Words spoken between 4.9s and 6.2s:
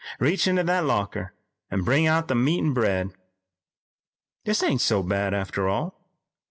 bad, after all.